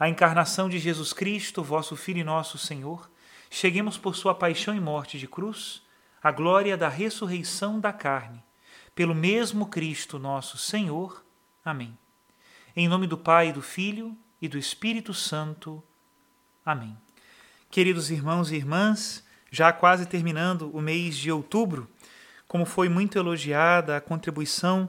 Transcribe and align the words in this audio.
a 0.00 0.08
encarnação 0.08 0.66
de 0.66 0.78
Jesus 0.78 1.12
Cristo, 1.12 1.62
vosso 1.62 1.94
Filho 1.94 2.20
e 2.20 2.24
nosso 2.24 2.56
Senhor, 2.56 3.10
cheguemos 3.50 3.98
por 3.98 4.16
sua 4.16 4.34
paixão 4.34 4.74
e 4.74 4.80
morte 4.80 5.18
de 5.18 5.28
cruz, 5.28 5.82
à 6.22 6.32
glória 6.32 6.74
da 6.74 6.88
ressurreição 6.88 7.78
da 7.78 7.92
carne, 7.92 8.42
pelo 8.94 9.14
mesmo 9.14 9.66
Cristo 9.66 10.18
nosso 10.18 10.56
Senhor. 10.56 11.22
Amém. 11.62 11.98
Em 12.74 12.88
nome 12.88 13.06
do 13.06 13.18
Pai, 13.18 13.52
do 13.52 13.60
Filho 13.60 14.16
e 14.40 14.48
do 14.48 14.56
Espírito 14.56 15.12
Santo. 15.12 15.84
Amém. 16.64 16.96
Queridos 17.70 18.10
irmãos 18.10 18.50
e 18.50 18.56
irmãs, 18.56 19.22
já 19.50 19.70
quase 19.70 20.06
terminando 20.06 20.74
o 20.74 20.80
mês 20.80 21.14
de 21.14 21.30
outubro, 21.30 21.86
como 22.48 22.64
foi 22.64 22.88
muito 22.88 23.18
elogiada 23.18 23.98
a 23.98 24.00
contribuição 24.00 24.88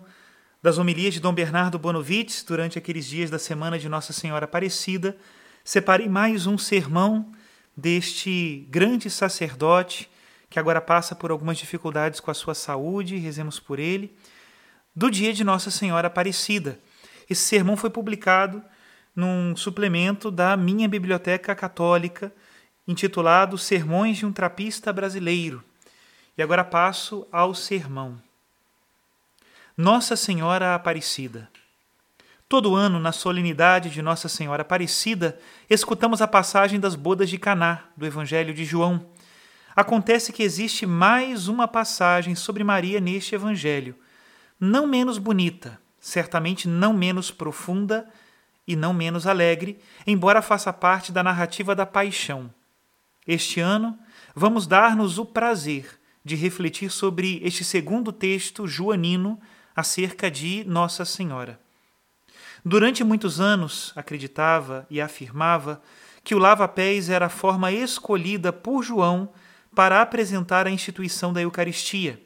das 0.62 0.78
homilias 0.78 1.14
de 1.14 1.20
Dom 1.20 1.34
Bernardo 1.34 1.80
Bonovitz 1.80 2.44
durante 2.44 2.78
aqueles 2.78 3.08
dias 3.08 3.32
da 3.32 3.40
semana 3.40 3.80
de 3.80 3.90
Nossa 3.90 4.14
Senhora 4.14 4.46
Aparecida, 4.46 5.18
separei 5.64 6.08
mais 6.08 6.46
um 6.46 6.58
sermão 6.58 7.32
deste 7.76 8.68
grande 8.70 9.10
sacerdote 9.10 10.08
que 10.52 10.60
agora 10.60 10.80
passa 10.80 11.16
por 11.16 11.32
algumas 11.32 11.58
dificuldades 11.58 12.20
com 12.20 12.30
a 12.30 12.34
sua 12.36 12.54
saúde, 12.54 13.18
rezemos 13.18 13.60
por 13.60 13.80
ele, 13.80 14.16
do 14.96 15.10
dia 15.10 15.34
de 15.34 15.44
Nossa 15.44 15.72
Senhora 15.72 16.08
Aparecida. 16.08 16.78
Esse 17.28 17.42
sermão 17.42 17.76
foi 17.76 17.90
publicado 17.90 18.62
num 19.16 19.56
suplemento 19.56 20.30
da 20.30 20.56
minha 20.56 20.88
biblioteca 20.88 21.56
católica, 21.56 22.32
intitulado 22.88 23.58
Sermões 23.58 24.18
de 24.18 24.26
um 24.26 24.32
Trapista 24.32 24.94
Brasileiro. 24.94 25.64
E 26.38 26.44
agora 26.44 26.64
passo 26.64 27.26
ao 27.32 27.56
sermão. 27.56 28.22
Nossa 29.78 30.18
Senhora 30.18 30.76
Aparecida. 30.76 31.50
Todo 32.50 32.76
ano, 32.76 33.00
na 33.00 33.14
solenidade 33.14 33.90
de 33.90 34.02
Nossa 34.02 34.28
Senhora 34.28 34.64
Aparecida, 34.64 35.40
escutamos 35.70 36.22
a 36.22 36.28
passagem 36.28 36.78
das 36.78 36.94
bodas 36.94 37.30
de 37.30 37.38
Caná, 37.38 37.86
do 37.96 38.06
Evangelho 38.06 38.54
de 38.54 38.66
João. 38.66 39.06
Acontece 39.74 40.34
que 40.34 40.44
existe 40.44 40.86
mais 40.86 41.48
uma 41.48 41.70
passagem 41.70 42.36
sobre 42.36 42.66
Maria 42.66 43.00
neste 43.00 43.34
Evangelho, 43.34 43.96
não 44.60 44.86
menos 44.86 45.18
bonita, 45.18 45.80
certamente 46.02 46.68
não 46.68 46.92
menos 46.92 47.32
profunda 47.32 48.06
e 48.68 48.76
não 48.76 48.94
menos 48.94 49.26
alegre, 49.26 49.80
embora 50.06 50.42
faça 50.42 50.74
parte 50.74 51.14
da 51.14 51.24
narrativa 51.24 51.74
da 51.74 51.86
paixão. 51.86 52.54
Este 53.26 53.62
ano, 53.62 53.98
vamos 54.36 54.68
dar-nos 54.68 55.18
o 55.18 55.26
prazer 55.26 55.98
de 56.26 56.36
refletir 56.36 56.92
sobre 56.92 57.40
este 57.42 57.64
segundo 57.64 58.12
texto 58.12 58.68
joanino 58.68 59.40
acerca 59.76 60.30
de 60.30 60.64
Nossa 60.66 61.06
Senhora. 61.06 61.60
Durante 62.64 63.04
muitos 63.04 63.42
anos, 63.42 63.92
acreditava 63.96 64.86
e 64.90 65.02
afirmava 65.02 65.82
que 66.24 66.36
o 66.36 66.40
lava-pés 66.40 67.10
era 67.10 67.26
a 67.26 67.30
forma 67.30 67.72
escolhida 67.72 68.54
por 68.54 68.84
João 68.84 69.30
para 69.76 70.02
apresentar 70.02 70.68
a 70.68 70.72
instituição 70.72 71.34
da 71.34 71.42
Eucaristia. 71.42 72.22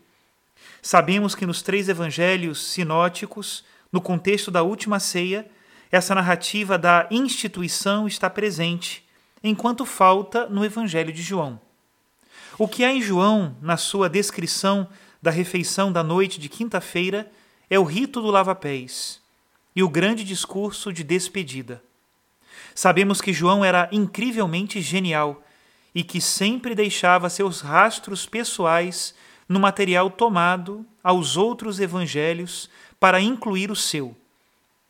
Sabemos 0.82 1.34
que 1.34 1.46
nos 1.46 1.62
três 1.62 1.88
evangelhos 1.88 2.72
sinóticos, 2.72 3.64
no 3.92 4.02
contexto 4.02 4.52
da 4.52 4.62
última 4.62 5.00
ceia, 5.00 5.48
essa 5.92 6.14
narrativa 6.14 6.78
da 6.78 7.08
instituição 7.10 8.08
está 8.08 8.30
presente, 8.30 9.06
enquanto 9.44 9.86
falta 9.86 10.48
no 10.48 10.66
evangelho 10.66 11.14
de 11.14 11.22
João. 11.22 11.62
O 12.58 12.68
que 12.68 12.84
há 12.84 12.92
em 12.92 13.02
João, 13.02 13.56
na 13.62 13.78
sua 13.78 14.10
descrição 14.10 14.88
da 15.26 15.32
refeição 15.32 15.92
da 15.92 16.04
noite 16.04 16.40
de 16.40 16.48
quinta-feira 16.48 17.32
é 17.68 17.80
o 17.80 17.84
rito 17.84 18.22
do 18.22 18.30
lava-pés 18.30 19.20
e 19.76 19.82
o 19.82 19.90
grande 19.90 20.24
discurso 20.24 20.94
de 20.94 21.04
despedida. 21.04 21.82
Sabemos 22.76 23.22
que 23.22 23.34
João 23.34 23.66
era 23.66 23.90
incrivelmente 23.92 24.80
genial 24.82 25.44
e 25.96 26.04
que 26.04 26.22
sempre 26.22 26.76
deixava 26.76 27.28
seus 27.28 27.60
rastros 27.60 28.28
pessoais 28.28 29.16
no 29.50 29.60
material 29.60 30.12
tomado 30.12 30.86
aos 31.04 31.38
outros 31.38 31.80
evangelhos 31.80 32.70
para 33.00 33.20
incluir 33.20 33.72
o 33.72 33.76
seu. 33.76 34.16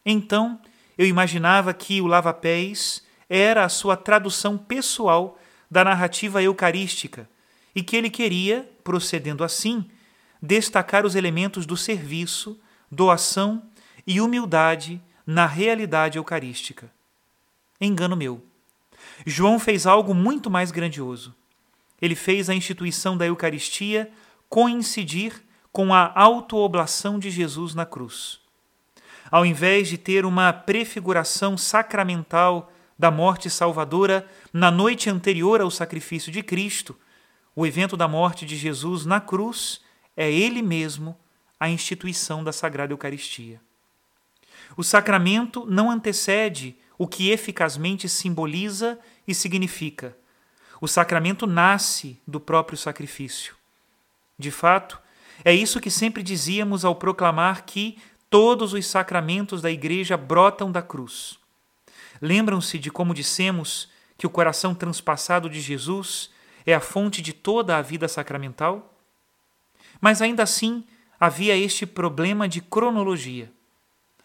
Então, 0.05 0.59
eu 0.97 1.07
imaginava 1.07 1.73
que 1.73 2.01
o 2.01 2.07
lava-pés 2.07 3.01
era 3.29 3.63
a 3.63 3.69
sua 3.69 3.95
tradução 3.95 4.57
pessoal 4.57 5.39
da 5.71 5.85
narrativa 5.85 6.43
eucarística 6.43 7.25
e 7.73 7.81
que 7.81 7.95
ele 7.95 8.09
queria, 8.09 8.69
procedendo 8.83 9.41
assim, 9.41 9.89
destacar 10.45 11.05
os 11.05 11.15
elementos 11.15 11.65
do 11.65 11.75
serviço, 11.75 12.59
doação 12.91 13.63
e 14.05 14.21
humildade 14.21 15.01
na 15.25 15.45
realidade 15.45 16.17
eucarística. 16.17 16.91
Engano 17.81 18.15
meu. 18.15 18.43
João 19.25 19.59
fez 19.59 19.85
algo 19.87 20.13
muito 20.13 20.49
mais 20.49 20.71
grandioso. 20.71 21.35
Ele 22.01 22.15
fez 22.15 22.49
a 22.49 22.53
instituição 22.53 23.17
da 23.17 23.25
Eucaristia 23.25 24.11
coincidir 24.47 25.33
com 25.71 25.93
a 25.93 26.11
autooblação 26.15 27.17
de 27.17 27.29
Jesus 27.31 27.73
na 27.73 27.85
cruz. 27.85 28.39
Ao 29.31 29.45
invés 29.45 29.87
de 29.87 29.97
ter 29.97 30.25
uma 30.25 30.53
prefiguração 30.53 31.57
sacramental 31.57 32.71
da 32.97 33.09
morte 33.09 33.49
salvadora 33.49 34.27
na 34.53 34.69
noite 34.69 35.09
anterior 35.09 35.59
ao 35.59 35.71
sacrifício 35.71 36.31
de 36.31 36.43
Cristo, 36.43 36.95
o 37.55 37.65
evento 37.65 37.97
da 37.97 38.07
morte 38.07 38.45
de 38.45 38.55
Jesus 38.55 39.05
na 39.05 39.19
cruz 39.19 39.81
é 40.15 40.31
ele 40.31 40.61
mesmo 40.61 41.17
a 41.59 41.69
instituição 41.69 42.43
da 42.43 42.51
Sagrada 42.51 42.93
Eucaristia. 42.93 43.59
O 44.75 44.83
sacramento 44.83 45.65
não 45.65 45.89
antecede 45.89 46.75
o 46.97 47.07
que 47.07 47.29
eficazmente 47.29 48.07
simboliza 48.07 48.99
e 49.27 49.33
significa. 49.33 50.15
O 50.81 50.87
sacramento 50.87 51.47
nasce 51.47 52.19
do 52.27 52.39
próprio 52.39 52.77
sacrifício. 52.77 53.55
De 54.37 54.51
fato, 54.51 54.99
é 55.43 55.53
isso 55.53 55.79
que 55.79 55.89
sempre 55.89 56.21
dizíamos 56.21 56.85
ao 56.85 56.95
proclamar 56.95 57.65
que 57.65 57.97
todos 58.29 58.73
os 58.73 58.85
sacramentos 58.85 59.61
da 59.61 59.71
Igreja 59.71 60.17
brotam 60.17 60.71
da 60.71 60.81
cruz. 60.81 61.37
Lembram-se 62.21 62.77
de 62.77 62.89
como 62.89 63.13
dissemos 63.13 63.89
que 64.17 64.27
o 64.27 64.29
coração 64.29 64.73
transpassado 64.73 65.49
de 65.49 65.59
Jesus 65.59 66.29
é 66.65 66.73
a 66.73 66.79
fonte 66.79 67.21
de 67.21 67.33
toda 67.33 67.77
a 67.77 67.81
vida 67.81 68.07
sacramental? 68.07 68.94
Mas 69.99 70.21
ainda 70.21 70.43
assim 70.43 70.83
havia 71.19 71.55
este 71.55 71.85
problema 71.85 72.47
de 72.47 72.61
cronologia. 72.61 73.51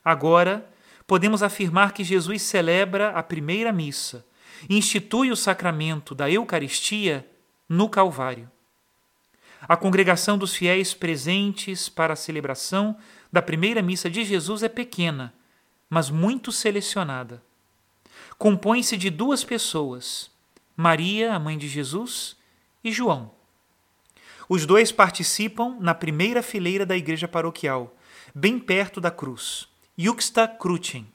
Agora, 0.04 0.68
podemos 1.06 1.42
afirmar 1.42 1.92
que 1.92 2.04
Jesus 2.04 2.42
celebra 2.42 3.10
a 3.10 3.22
primeira 3.22 3.72
missa 3.72 4.24
institui 4.68 5.30
o 5.30 5.36
sacramento 5.36 6.14
da 6.14 6.30
Eucaristia 6.30 7.26
no 7.68 7.88
Calvário. 7.88 8.50
A 9.62 9.76
congregação 9.76 10.36
dos 10.36 10.54
fiéis 10.54 10.94
presentes 10.94 11.88
para 11.88 12.14
a 12.14 12.16
celebração 12.16 12.96
da 13.32 13.40
primeira 13.40 13.82
missa 13.82 14.10
de 14.10 14.24
Jesus 14.24 14.62
é 14.62 14.68
pequena, 14.68 15.32
mas 15.88 16.10
muito 16.10 16.50
selecionada. 16.50 17.42
Compõe-se 18.38 18.96
de 18.96 19.10
duas 19.10 19.44
pessoas, 19.44 20.30
Maria, 20.76 21.34
a 21.34 21.38
mãe 21.38 21.58
de 21.58 21.68
Jesus, 21.68 22.36
e 22.82 22.90
João. 22.90 23.30
Os 24.52 24.66
dois 24.66 24.90
participam 24.90 25.76
na 25.78 25.94
primeira 25.94 26.42
fileira 26.42 26.84
da 26.84 26.96
igreja 26.96 27.28
paroquial, 27.28 27.94
bem 28.34 28.58
perto 28.58 29.00
da 29.00 29.08
cruz, 29.08 29.68
Juxta 29.96 30.48
Crucem. 30.48 31.06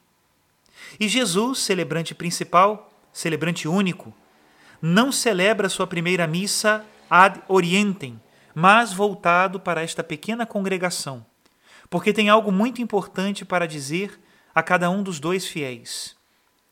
E 0.97 1.09
Jesus, 1.09 1.59
celebrante 1.59 2.15
principal, 2.15 2.89
celebrante 3.11 3.67
único, 3.67 4.13
não 4.81 5.11
celebra 5.11 5.67
sua 5.67 5.85
primeira 5.85 6.25
missa 6.25 6.85
ad 7.09 7.41
orientem, 7.49 8.21
mas 8.53 8.93
voltado 8.93 9.59
para 9.59 9.81
esta 9.81 10.01
pequena 10.01 10.45
congregação, 10.45 11.25
porque 11.89 12.13
tem 12.13 12.29
algo 12.29 12.53
muito 12.53 12.81
importante 12.81 13.43
para 13.43 13.67
dizer 13.67 14.17
a 14.55 14.63
cada 14.63 14.89
um 14.89 15.03
dos 15.03 15.19
dois 15.19 15.45
fiéis. 15.45 16.15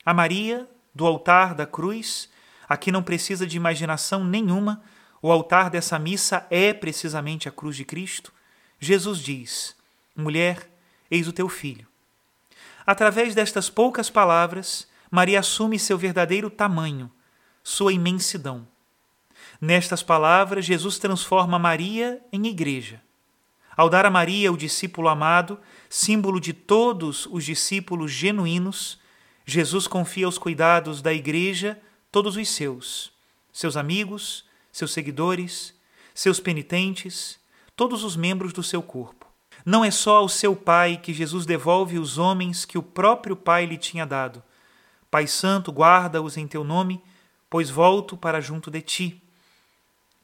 A 0.06 0.14
Maria, 0.14 0.66
do 0.96 1.06
altar 1.06 1.56
da 1.56 1.66
cruz, 1.66 2.30
aqui 2.70 2.90
não 2.90 3.04
precisa 3.04 3.46
de 3.46 3.58
imaginação 3.58 4.24
nenhuma, 4.24 4.82
o 5.24 5.32
altar 5.32 5.70
dessa 5.70 5.98
missa 5.98 6.46
é 6.50 6.74
precisamente 6.74 7.48
a 7.48 7.52
cruz 7.52 7.78
de 7.78 7.86
Cristo. 7.86 8.34
Jesus 8.78 9.20
diz: 9.20 9.74
Mulher, 10.14 10.70
eis 11.10 11.30
o 11.30 11.32
teu 11.32 11.48
filho. 11.48 11.88
Através 12.86 13.34
destas 13.34 13.70
poucas 13.70 14.10
palavras, 14.10 14.86
Maria 15.10 15.40
assume 15.40 15.80
seu 15.80 15.98
verdadeiro 15.98 16.50
tamanho, 16.50 17.10
sua 17.64 17.94
imensidão. 17.94 18.68
Nestas 19.62 20.04
palavras, 20.04 20.66
Jesus 20.66 21.00
transforma 21.00 21.58
Maria 21.58 22.22
em 22.30 22.46
igreja. 22.48 23.02
Ao 23.78 23.90
dar 23.90 24.06
a 24.06 24.12
Maria 24.12 24.52
o 24.52 24.58
discípulo 24.58 25.08
amado, 25.08 25.58
símbolo 25.90 26.38
de 26.38 26.52
todos 26.52 27.28
os 27.28 27.46
discípulos 27.46 28.12
genuínos, 28.12 29.00
Jesus 29.46 29.88
confia 29.88 30.26
aos 30.26 30.38
cuidados 30.38 31.02
da 31.02 31.14
igreja 31.14 31.82
todos 32.12 32.36
os 32.36 32.50
seus, 32.50 33.14
seus 33.54 33.78
amigos, 33.78 34.46
seus 34.74 34.92
seguidores, 34.92 35.74
seus 36.14 36.40
penitentes, 36.40 37.40
todos 37.76 38.04
os 38.04 38.18
membros 38.18 38.52
do 38.52 38.64
seu 38.64 38.82
corpo. 38.82 39.28
Não 39.64 39.86
é 39.86 39.92
só 39.92 40.18
ao 40.18 40.28
seu 40.28 40.56
Pai 40.56 40.98
que 40.98 41.14
Jesus 41.14 41.46
devolve 41.46 41.98
os 41.98 42.18
homens 42.18 42.66
que 42.66 42.78
o 42.78 42.84
próprio 42.84 43.36
Pai 43.36 43.66
lhe 43.66 43.78
tinha 43.78 44.06
dado. 44.06 44.44
Pai 45.10 45.28
Santo, 45.28 45.72
guarda-os 45.72 46.36
em 46.38 46.48
teu 46.48 46.64
nome, 46.64 47.02
pois 47.50 47.70
volto 47.70 48.18
para 48.18 48.42
junto 48.42 48.72
de 48.72 48.82
ti. 48.82 49.22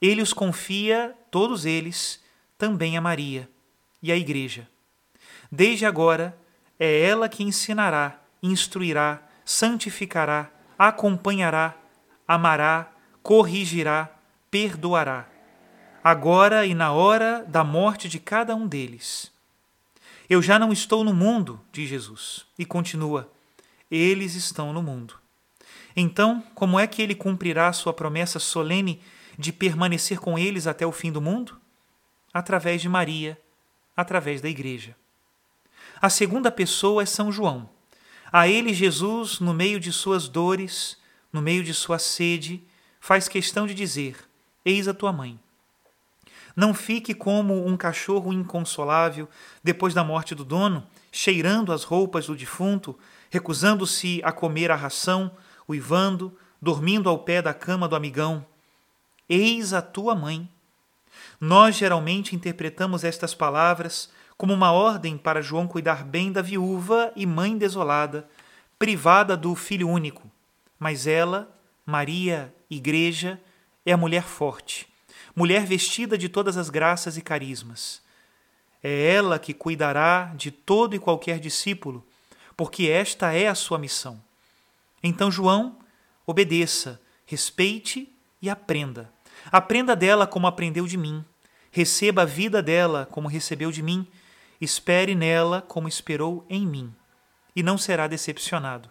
Ele 0.02 0.22
os 0.22 0.34
confia, 0.34 1.16
todos 1.30 1.64
eles, 1.64 2.22
também 2.58 2.98
a 2.98 3.02
Maria 3.02 3.48
e 4.02 4.12
à 4.12 4.18
Igreja. 4.18 4.68
Desde 5.52 5.86
agora, 5.86 6.38
é 6.80 7.02
ela 7.02 7.30
que 7.30 7.44
ensinará, 7.44 8.20
instruirá, 8.42 9.22
santificará, 9.46 10.50
acompanhará, 10.78 11.76
amará, 12.28 12.92
corrigirá, 13.22 14.19
perdoará 14.50 15.28
agora 16.04 16.66
e 16.66 16.74
na 16.74 16.92
hora 16.92 17.46
da 17.48 17.64
morte 17.64 18.08
de 18.08 18.20
cada 18.20 18.56
um 18.56 18.68
deles. 18.68 19.32
Eu 20.30 20.42
já 20.42 20.60
não 20.60 20.72
estou 20.72 21.04
no 21.04 21.14
mundo, 21.14 21.60
diz 21.72 21.90
Jesus, 21.90 22.46
e 22.58 22.66
continua: 22.66 23.32
eles 23.90 24.36
estão 24.36 24.72
no 24.72 24.82
mundo. 24.82 25.16
Então, 25.96 26.44
como 26.54 26.80
é 26.80 26.86
que 26.86 27.02
ele 27.02 27.16
cumprirá 27.16 27.74
sua 27.74 27.94
promessa 27.94 28.40
solene 28.40 29.02
de 29.38 29.52
permanecer 29.52 30.20
com 30.20 30.38
eles 30.38 30.68
até 30.68 30.86
o 30.86 30.92
fim 30.92 31.12
do 31.12 31.22
mundo? 31.22 31.60
Através 32.32 32.82
de 32.82 32.88
Maria, 32.88 33.40
através 33.98 34.40
da 34.40 34.48
Igreja. 34.48 34.96
A 36.00 36.10
segunda 36.10 36.52
pessoa 36.52 37.02
é 37.02 37.06
São 37.06 37.32
João. 37.32 37.70
A 38.32 38.48
ele, 38.48 38.74
Jesus, 38.74 39.40
no 39.40 39.54
meio 39.54 39.80
de 39.80 39.92
suas 39.92 40.28
dores, 40.28 40.98
no 41.34 41.42
meio 41.42 41.64
de 41.64 41.74
sua 41.74 41.98
sede, 41.98 42.64
faz 43.00 43.28
questão 43.28 43.66
de 43.66 43.74
dizer: 43.74 44.29
Eis 44.66 44.88
a 44.88 44.94
tua 44.94 45.12
mãe. 45.12 45.40
Não 46.56 46.74
fique 46.74 47.14
como 47.14 47.66
um 47.66 47.78
cachorro 47.78 48.34
inconsolável 48.34 49.30
depois 49.64 49.94
da 49.94 50.04
morte 50.04 50.36
do 50.36 50.44
dono, 50.44 50.86
cheirando 51.12 51.72
as 51.72 51.84
roupas 51.84 52.28
do 52.28 52.36
defunto, 52.36 52.98
recusando-se 53.30 54.22
a 54.24 54.32
comer 54.32 54.72
a 54.72 54.76
ração, 54.76 55.32
uivando, 55.68 56.38
dormindo 56.62 57.10
ao 57.10 57.20
pé 57.20 57.42
da 57.42 57.54
cama 57.54 57.88
do 57.88 57.96
amigão. 57.96 58.46
Eis 59.30 59.74
a 59.74 59.82
tua 59.82 60.16
mãe. 60.16 60.50
Nós 61.40 61.78
geralmente 61.78 62.36
interpretamos 62.36 63.04
estas 63.04 63.34
palavras 63.34 64.10
como 64.38 64.54
uma 64.54 64.72
ordem 64.72 65.18
para 65.18 65.42
João 65.42 65.68
cuidar 65.68 66.04
bem 66.04 66.32
da 66.32 66.42
viúva 66.42 67.12
e 67.16 67.26
mãe 67.26 67.58
desolada, 67.58 68.28
privada 68.78 69.36
do 69.36 69.54
filho 69.56 69.88
único. 69.88 70.30
Mas 70.80 71.08
ela, 71.08 71.54
Maria, 71.86 72.54
Igreja, 72.70 73.40
é 73.90 73.94
a 73.94 73.98
mulher 73.98 74.24
forte 74.24 74.90
mulher 75.40 75.66
vestida 75.66 76.18
de 76.18 76.28
todas 76.28 76.58
as 76.58 76.70
graças 76.70 77.16
e 77.16 77.22
carismas. 77.22 78.02
É 78.84 79.14
ela 79.14 79.40
que 79.40 79.54
cuidará 79.54 80.34
de 80.36 80.52
todo 80.52 80.96
e 80.96 81.00
qualquer 81.00 81.40
discípulo, 81.40 82.06
porque 82.58 82.88
esta 82.90 83.32
é 83.34 83.48
a 83.48 83.56
sua 83.56 83.78
missão. 83.78 84.22
Então, 85.02 85.32
João, 85.32 85.78
obedeça, 86.28 87.00
respeite 87.26 88.12
e 88.42 88.50
aprenda. 88.50 89.10
Aprenda 89.50 89.96
dela 89.96 90.28
como 90.28 90.46
aprendeu 90.46 90.86
de 90.86 90.98
mim. 90.98 91.24
Receba 91.72 92.24
a 92.24 92.26
vida 92.26 92.62
dela 92.62 93.08
como 93.10 93.30
recebeu 93.30 93.72
de 93.72 93.82
mim. 93.82 94.06
Espere 94.60 95.16
nela 95.16 95.62
como 95.62 95.88
esperou 95.88 96.46
em 96.50 96.68
mim. 96.68 96.94
E 97.56 97.64
não 97.64 97.78
será 97.78 98.08
decepcionado. 98.08 98.90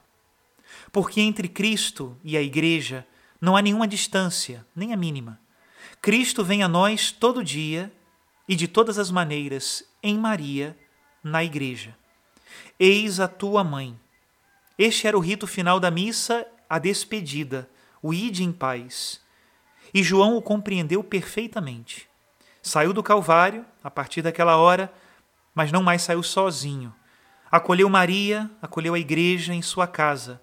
Porque 0.91 1.21
entre 1.21 1.47
Cristo 1.47 2.17
e 2.25 2.39
a 2.39 2.43
Igreja 2.43 3.07
não 3.41 3.57
há 3.57 3.63
nenhuma 3.63 3.87
distância, 3.87 4.67
nem 4.75 4.93
a 4.93 4.97
mínima. 4.97 5.41
Cristo 6.01 6.45
vem 6.45 6.63
a 6.63 6.69
nós 6.69 7.13
todo 7.13 7.45
dia 7.45 7.93
e 8.49 8.57
de 8.57 8.67
todas 8.67 8.99
as 8.99 9.11
maneiras 9.11 9.85
em 10.03 10.19
Maria, 10.19 10.77
na 11.23 11.45
Igreja. 11.45 11.97
Eis 12.79 13.21
a 13.21 13.29
tua 13.29 13.63
mãe. 13.63 13.99
Este 14.79 15.07
era 15.07 15.17
o 15.17 15.21
rito 15.21 15.47
final 15.47 15.81
da 15.81 15.91
missa, 15.91 16.47
a 16.69 16.79
despedida, 16.79 17.69
o 18.03 18.15
ide 18.15 18.45
em 18.45 18.53
paz. 18.53 19.21
E 19.93 20.03
João 20.03 20.37
o 20.37 20.43
compreendeu 20.43 21.03
perfeitamente. 21.03 22.09
Saiu 22.63 22.93
do 22.93 23.03
Calvário, 23.03 23.65
a 23.83 23.91
partir 23.91 24.23
daquela 24.23 24.57
hora, 24.57 24.93
mas 25.55 25.73
não 25.73 25.83
mais 25.83 26.03
saiu 26.03 26.23
sozinho. 26.23 26.95
Acolheu 27.51 27.89
Maria, 27.89 28.51
acolheu 28.61 28.95
a 28.95 28.99
igreja 28.99 29.55
em 29.55 29.63
sua 29.63 29.87
casa. 29.87 30.41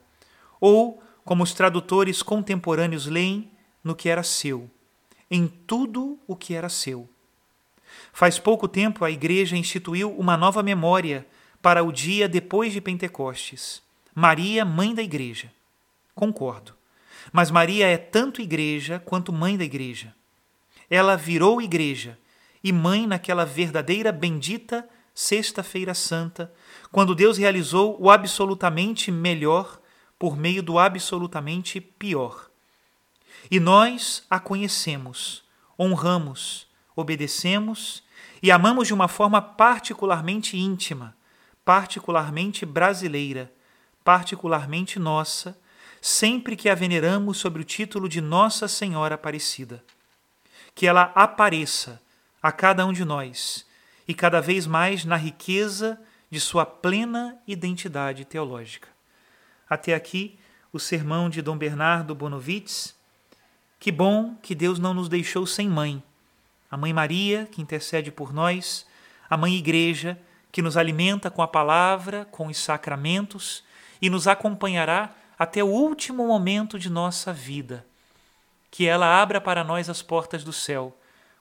Ou, 0.59 1.01
como 1.25 1.43
os 1.43 1.53
tradutores 1.53 2.23
contemporâneos 2.23 3.07
leem, 3.07 3.51
no 3.83 3.93
que 3.93 4.07
era 4.07 4.23
seu 4.23 4.69
em 5.29 5.47
tudo 5.47 6.19
o 6.27 6.35
que 6.35 6.53
era 6.53 6.69
seu. 6.69 7.09
Faz 8.13 8.39
pouco 8.39 8.67
tempo 8.67 9.03
a 9.03 9.11
Igreja 9.11 9.57
instituiu 9.57 10.11
uma 10.17 10.37
nova 10.37 10.61
memória 10.61 11.25
para 11.61 11.83
o 11.83 11.91
dia 11.91 12.27
depois 12.27 12.73
de 12.73 12.81
Pentecostes. 12.81 13.81
Maria, 14.13 14.63
mãe 14.63 14.93
da 14.93 15.01
Igreja. 15.01 15.51
Concordo. 16.13 16.73
Mas 17.33 17.51
Maria 17.51 17.87
é 17.87 17.97
tanto 17.97 18.41
Igreja 18.41 18.99
quanto 18.99 19.33
mãe 19.33 19.57
da 19.57 19.63
Igreja. 19.63 20.13
Ela 20.89 21.15
virou 21.15 21.61
Igreja 21.61 22.17
e 22.63 22.71
mãe 22.71 23.07
naquela 23.07 23.45
verdadeira 23.45 24.11
bendita 24.11 24.87
Sexta-feira 25.13 25.93
Santa, 25.93 26.53
quando 26.91 27.15
Deus 27.15 27.37
realizou 27.37 27.97
o 28.01 28.11
absolutamente 28.11 29.09
melhor 29.11 29.79
por 30.17 30.37
meio 30.37 30.63
do 30.63 30.79
absolutamente 30.79 31.79
pior. 31.79 32.49
E 33.49 33.59
nós 33.59 34.23
a 34.29 34.39
conhecemos, 34.39 35.43
honramos, 35.77 36.67
obedecemos 36.95 38.03
e 38.41 38.51
amamos 38.51 38.87
de 38.87 38.93
uma 38.93 39.07
forma 39.07 39.41
particularmente 39.41 40.57
íntima, 40.57 41.15
particularmente 41.63 42.65
brasileira, 42.65 43.51
particularmente 44.03 44.99
nossa, 44.99 45.57
sempre 46.01 46.55
que 46.55 46.69
a 46.69 46.75
veneramos 46.75 47.37
sob 47.37 47.59
o 47.59 47.63
título 47.63 48.07
de 48.07 48.21
Nossa 48.21 48.67
Senhora 48.67 49.15
Aparecida. 49.15 49.83
Que 50.73 50.87
ela 50.87 51.11
apareça 51.15 52.01
a 52.41 52.51
cada 52.51 52.85
um 52.85 52.93
de 52.93 53.03
nós 53.03 53.65
e 54.07 54.13
cada 54.13 54.39
vez 54.39 54.67
mais 54.67 55.03
na 55.03 55.15
riqueza 55.15 55.99
de 56.29 56.39
sua 56.39 56.65
plena 56.65 57.39
identidade 57.47 58.25
teológica. 58.25 58.94
Até 59.69 59.93
aqui 59.93 60.37
o 60.75 60.79
sermão 60.79 61.29
de 61.29 61.41
Dom 61.41 61.57
Bernardo 61.57 62.13
Bonovitz. 62.13 62.93
Que 63.79 63.91
bom 63.91 64.35
que 64.41 64.53
Deus 64.53 64.77
não 64.77 64.93
nos 64.93 65.07
deixou 65.07 65.47
sem 65.47 65.69
mãe. 65.69 66.03
A 66.69 66.75
Mãe 66.75 66.91
Maria, 66.91 67.47
que 67.49 67.61
intercede 67.61 68.11
por 68.11 68.33
nós, 68.33 68.85
a 69.29 69.37
Mãe 69.37 69.55
Igreja, 69.55 70.19
que 70.51 70.61
nos 70.61 70.75
alimenta 70.75 71.31
com 71.31 71.41
a 71.41 71.47
palavra, 71.47 72.25
com 72.25 72.47
os 72.47 72.57
sacramentos 72.57 73.63
e 74.01 74.09
nos 74.09 74.27
acompanhará 74.27 75.15
até 75.39 75.63
o 75.63 75.67
último 75.67 76.27
momento 76.27 76.77
de 76.77 76.89
nossa 76.89 77.31
vida. 77.31 77.85
Que 78.69 78.85
ela 78.85 79.21
abra 79.21 79.39
para 79.39 79.63
nós 79.63 79.89
as 79.89 80.01
portas 80.01 80.43
do 80.43 80.51
céu, 80.51 80.93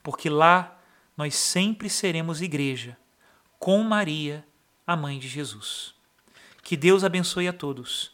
porque 0.02 0.30
lá 0.30 0.78
nós 1.16 1.34
sempre 1.34 1.90
seremos 1.90 2.40
igreja, 2.40 2.96
com 3.58 3.82
Maria, 3.82 4.46
a 4.86 4.94
mãe 4.94 5.18
de 5.18 5.26
Jesus. 5.26 5.92
Que 6.62 6.76
Deus 6.76 7.02
abençoe 7.02 7.48
a 7.48 7.52
todos 7.52 8.13